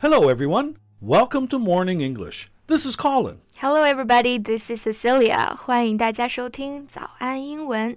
[0.00, 0.76] Hello, everyone.
[1.00, 2.48] Welcome to Morning English.
[2.66, 3.40] This is Colin.
[3.56, 4.38] Hello, everybody.
[4.38, 5.54] This is Cecilia.
[5.56, 7.96] 欢迎大家收听早安英文。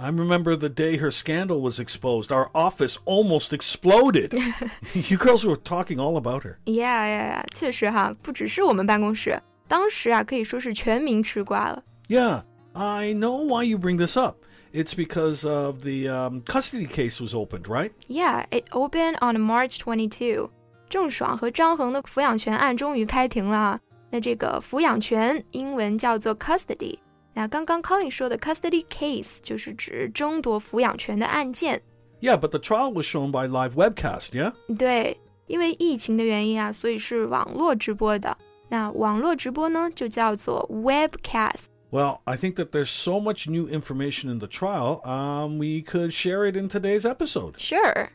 [0.00, 2.30] I remember the day her scandal was exposed.
[2.30, 4.32] Our office almost exploded.
[4.94, 6.58] you girls were talking all about her.
[6.66, 7.44] Yeah, yeah, yeah.
[7.52, 11.82] 确实哈，不只是我们办公室，当时啊可以说是全民吃瓜了。
[12.08, 12.42] Yeah,
[12.74, 14.36] I know why you bring this up.
[14.72, 17.90] It's because of the um, custody case was opened, right?
[18.06, 20.50] Yeah, it opened on March 22.
[20.88, 23.80] 郑爽和张恒的抚养权案终于开庭了。
[24.10, 26.98] 那这个抚养权英文叫做 custody。
[27.34, 31.80] 那刚刚 Colin 说的 custody case 就是指争夺抚养权的案件。
[32.20, 34.52] Yeah, but the trial was shown by live webcast, yeah?
[34.76, 35.16] 对，
[35.46, 38.36] 因为疫情的原因啊，所以是网络直播的。
[38.68, 46.12] 那网络直播呢，就叫做 webcast。Well, I think that there's so much new information in the trial, um, we could
[46.12, 47.58] share it in today's episode.
[47.58, 48.10] Sure.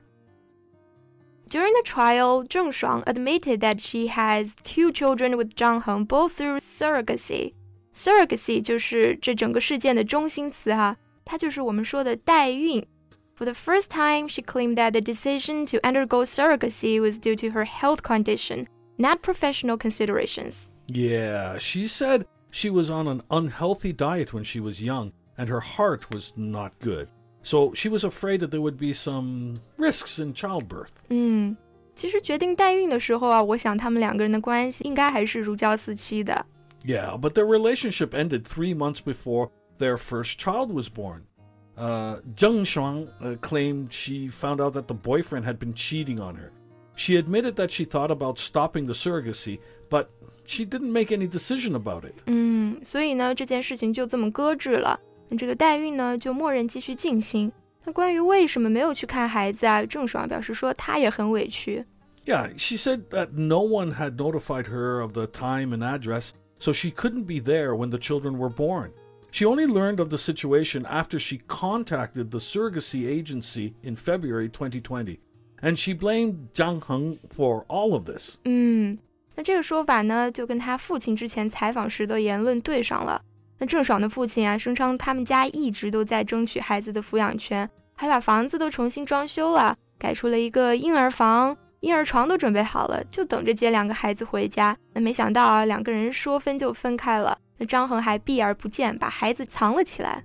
[1.49, 6.33] During the trial, Zheng Shuang admitted that she has two children with Zhang Heng, both
[6.33, 7.53] through surrogacy.
[7.97, 12.85] Surrogacy 就是这整个事件的中心词哈、啊，它就是我们说的代孕。
[13.35, 17.65] For the first time, she claimed that the decision to undergo surrogacy was due to her
[17.65, 20.67] health condition, not professional considerations.
[20.87, 25.61] Yeah, she said she was on an unhealthy diet when she was young, and her
[25.61, 27.07] heart was not good.
[27.41, 30.91] So she was afraid that there would be some risks in childbirth.
[31.09, 31.57] 嗯，
[31.95, 36.45] 其实决定代孕的时候啊，我想他们两个人的关系应该还是如胶似漆的。
[36.87, 41.23] Yeah, but their relationship ended three months before their first child was born.
[41.77, 46.35] Uh, Zheng Shuang uh, claimed she found out that the boyfriend had been cheating on
[46.35, 46.51] her.
[46.95, 49.59] She admitted that she thought about stopping the surrogacy,
[49.89, 50.11] but
[50.45, 52.13] she didn't make any decision about it.
[52.27, 54.99] 嗯，所以呢，这件事情就这么搁置了。
[55.29, 57.51] 那这个代孕呢，就默认继续进行。
[57.85, 61.83] 那关于为什么没有去看孩子啊，郑爽表示说她也很委屈。
[62.25, 66.91] Yeah, she said that no one had notified her of the time and address, so she
[66.91, 68.91] couldn't be there when the children were born.
[69.31, 75.19] She only learned of the situation after she contacted the surrogacy agency in February 2020,
[75.61, 78.37] and she blamed Zhang Heng for all of this.
[78.45, 78.99] 嗯，
[79.35, 83.23] 那这个说法呢，就跟他父亲之前采访时的言论对上了。
[83.57, 94.77] 那郑爽的父亲啊，声称他们家一直都在争取孩子的抚养权，还把房子都重新装修了，改出了一个婴儿房， 婴儿床都准备好了，就等着接两个孩子回家。
[94.93, 97.37] 那没想到啊，两个人说分就分开了。
[97.57, 100.23] 那张恒还避而不见，把孩子藏了起来。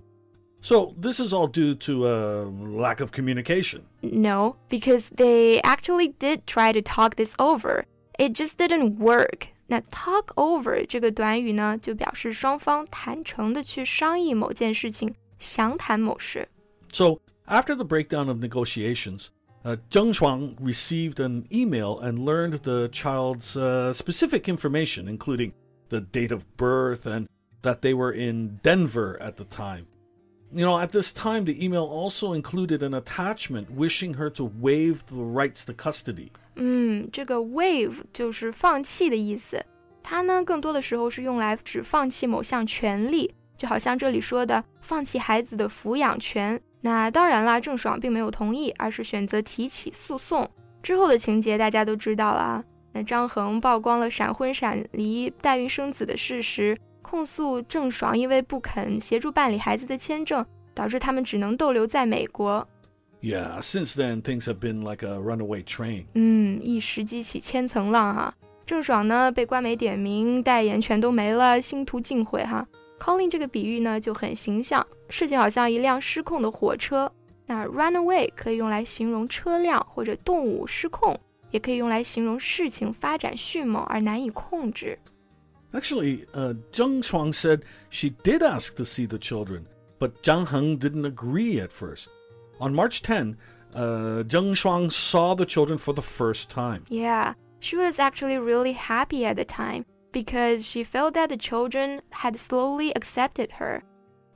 [0.60, 3.82] So this is all due to a lack of communication.
[4.00, 7.84] No, because they actually did try to talk this over.
[8.18, 9.48] It just didn't work.
[9.68, 16.48] 那 talk over 这个短语呢，就表示双方坦诚的去商议某件事情，详谈某事。
[16.92, 19.26] So after the breakdown of negotiations,
[19.64, 25.52] uh, Zheng Shuang received an email and learned the child's uh, specific information, including
[25.88, 27.28] the date of birth and
[27.62, 29.86] that they were in Denver at the time.
[30.50, 35.04] You know, at this time, the email also included an attachment wishing her to waive
[35.06, 36.30] the rights to custody.
[36.54, 39.62] 嗯，这个 waive 就是放弃的意思，
[40.02, 46.60] 它呢更多的时候是用来指放弃某项权利，就好像这里说的放弃孩子的抚养权。
[46.85, 50.49] 那当然啦，郑爽并没有同意，而是选择提起诉讼。
[50.81, 52.63] 之后的情节大家都知道了啊。
[52.91, 62.67] 那张恒曝光了闪婚闪离、代孕生子的事实，控诉郑爽因为不肯协助办理孩子的签证，导致他们只能逗留在美国。
[63.21, 66.03] Yeah, since then, things have been like a runaway train.
[66.15, 68.33] 嗯，一时激起千层浪哈。
[68.65, 72.67] 郑爽呢被官媒点名，代言全都没了，星途尽毁哈。
[73.03, 77.11] Colin 这个比喻呢就很形象，事情好像一辆失控的火车。
[77.45, 81.19] 那 runaway 可以用来形容车辆或者动物失控，
[81.51, 84.97] 也可以用来形容事情发展迅猛而难以控制。
[85.73, 89.63] Actually, uh, Zheng Shuang said she did ask to see the children,
[89.99, 92.05] but Zhang Heng didn't agree at first.
[92.59, 93.35] On March 10,
[93.75, 96.83] uh, Zheng Shuang saw the children for the first time.
[96.87, 102.00] Yeah, she was actually really happy at the time because she felt that the children
[102.10, 103.82] had slowly accepted her.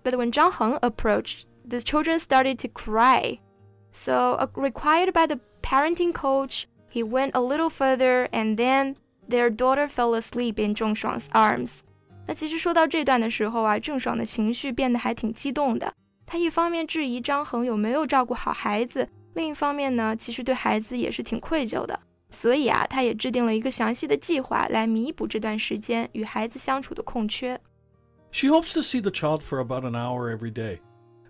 [0.02, 3.38] But when Zhang Heng approached, the children started to cry.
[3.92, 8.96] So, uh, required by the parenting coach, He went a little further, and then
[9.26, 11.80] their daughter fell asleep in 郑爽's arms.
[12.26, 15.90] 那其实说到这段的时候啊，郑爽的情绪变得还挺激动的。
[16.26, 21.98] 她一方面质疑张恒有没有照顾好孩子，另一方面呢，其实对孩子也是挺愧疚的。
[22.30, 27.60] 所以啊，她也制定了一个详细的计划来弥补这段时间与孩子相处的空缺。
[28.30, 30.78] She hopes to see the child for about an hour every day.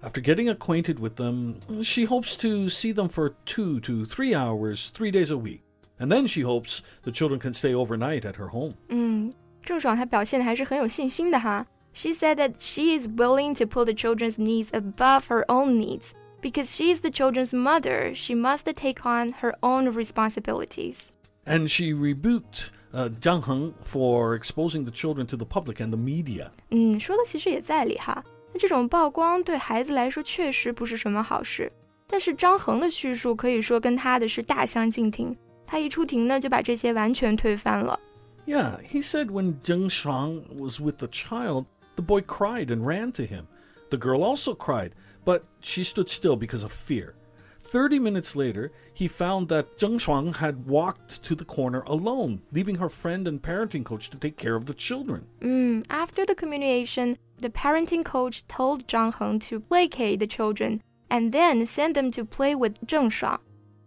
[0.03, 4.91] After getting acquainted with them, she hopes to see them for two to three hours,
[4.93, 5.61] three days a week.
[5.99, 8.75] And then she hopes the children can stay overnight at her home.
[8.89, 9.33] 嗯，
[9.63, 11.67] 郑爽她表现的还是很有信心的哈。
[11.93, 16.11] She said that she is willing to put the children's needs above her own needs
[16.42, 21.10] Because she's the children's mother, she must take on her own responsibilities.
[21.46, 25.98] And she rebuked uh, Zhang Heng for exposing the children to the public and the
[25.98, 26.52] media.
[26.70, 28.24] 嗯，说的其实也在理哈。
[28.54, 31.72] 那这种曝光对孩子来说确实不是什么好事。
[32.06, 35.36] 但是张恒的叙述可以说跟他的是大相径庭。
[35.66, 38.00] 他一出庭呢，就把这些完全推翻了。
[38.46, 43.24] Yeah, he said when Zheng Shuang was with the child, the boy cried and ran to
[43.24, 43.48] him.
[43.91, 44.95] The girl also cried,
[45.25, 47.15] but she stood still because of fear.
[47.61, 52.77] Thirty minutes later, he found that Zheng Shuang had walked to the corner alone, leaving
[52.77, 55.27] her friend and parenting coach to take care of the children.
[55.41, 61.33] Mm, after the communication, the parenting coach told Zhang Heng to placate the children and
[61.33, 63.39] then send them to play with Zheng Shuang.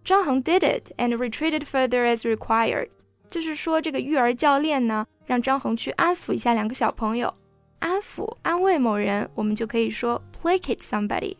[0.05, 2.89] Zhang Heng did it and retreated further as required.
[3.27, 7.33] 就是说，这个育儿教练呢，让张恒去安抚一下两个小朋友。
[7.79, 11.35] 安抚、安慰某人，我们就可以说 placate somebody。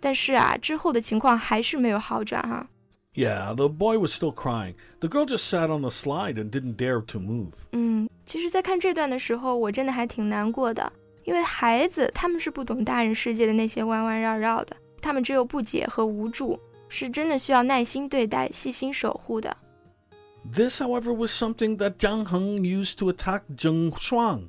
[0.00, 2.68] 但是啊，之后的情况还是没有好转哈。
[3.14, 4.74] Yeah, the boy was still crying.
[5.00, 7.52] The girl just sat on the slide and didn't dare to move.
[7.72, 10.92] 嗯，其实，在看这段的时候，我真的还挺难过的，
[11.24, 19.56] 因为孩子他们是不懂大人世界的那些弯弯绕绕的，他们只有不解和无助，是真的需要耐心对待、细心守护的。
[20.48, 24.48] This, however, was something that Zhang Heng used to attack Zheng Shuang.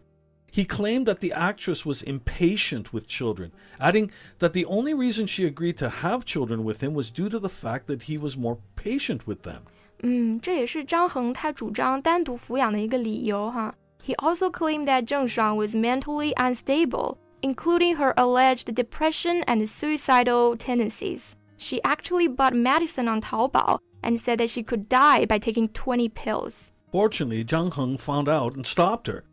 [0.53, 4.09] He claimed that the actress was impatient with children, adding
[4.39, 7.49] that the only reason she agreed to have children with him was due to the
[7.49, 9.61] fact that he was more patient with them.
[10.01, 13.75] 嗯，这也是张恒他主张单独抚养的一个理由哈。
[14.03, 21.33] He also claimed that Zheng Shuang was mentally unstable, including her alleged depression and suicidal tendencies.
[21.57, 26.09] She actually bought medicine on Taobao and said that she could die by taking 20
[26.09, 26.71] pills.
[26.91, 29.25] Fortunately, Zhang Heng found out and stopped her.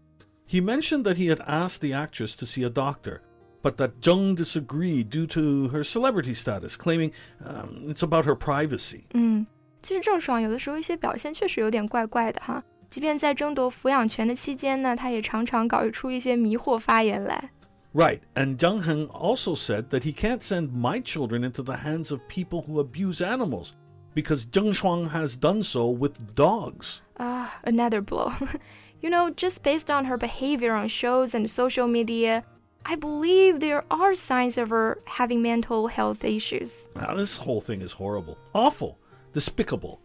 [0.52, 3.22] He mentioned that he had asked the actress to see a doctor,
[3.64, 9.04] but that Zheng disagreed due to her celebrity status, claiming um, it's about her privacy.
[9.14, 9.48] 嗯，
[9.82, 12.62] 其实郑爽有的时候一些表现确实有点怪怪的哈。
[12.90, 17.50] 即便在争夺抚养权的期间呢，她也常常搞出一些迷惑发言来。
[17.94, 22.20] Right, and Zhang Heng also said that he can't send my children into the hands of
[22.28, 23.72] people who abuse animals
[24.14, 27.00] because Zheng Shuang has done so with dogs.
[27.18, 28.34] Ah, uh, another blow.
[29.02, 32.44] You know, just based on her behavior on shows and social media,
[32.86, 36.88] I believe there are signs of her having mental health issues.
[37.16, 39.00] This whole thing is horrible, awful,
[39.34, 40.02] despicable.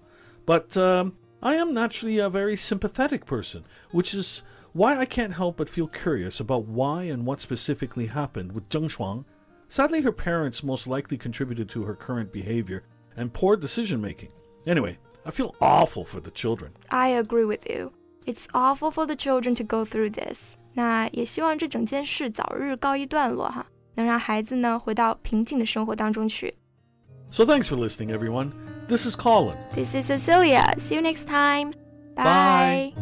[0.46, 5.56] But um, I am naturally a very sympathetic person, which is why I can't help
[5.56, 9.25] but feel curious about why and what specifically happened with Zheng Shuang.
[9.69, 12.84] Sadly, her parents most likely contributed to her current behavior
[13.16, 14.30] and poor decision making.
[14.66, 16.73] Anyway, I feel awful for the children.
[16.90, 17.92] I agree with you.
[18.25, 20.55] It's awful for the children to go through this。
[20.74, 23.65] 那也希望这整件事早日告一段落哈，
[23.96, 26.53] 能让孩子呢回到平静的生活当中去。
[27.31, 28.51] So thanks for listening, everyone.
[28.88, 29.55] This is Colin.
[29.74, 30.75] This is Cecilia.
[30.77, 31.72] See you next time.
[32.15, 32.93] Bye.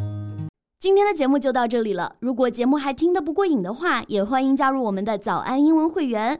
[0.80, 2.16] 今天的节目就到这里了。
[2.20, 6.40] 如果节目还听得不过瘾的话，也欢迎加入我们的早安英文会员。